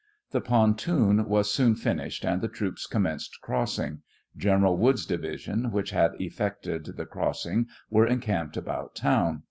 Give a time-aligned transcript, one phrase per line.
[0.31, 3.99] The pontoon was soon finished, and the troops com menced crossing.
[4.35, 9.39] General Wood's division, which had effected the crossing, were encamped about town.